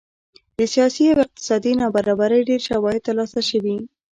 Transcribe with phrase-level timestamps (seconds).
[0.57, 3.77] د سیاسي او اقتصادي نابرابرۍ ډېر شواهد ترلاسه شوي